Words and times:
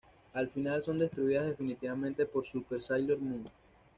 Al 0.33 0.49
final 0.49 0.81
son 0.81 0.97
destruidas 0.97 1.45
definitivamente 1.45 2.25
por 2.25 2.43
Super 2.43 2.81
Sailor 2.81 3.19
Moon. 3.19 3.43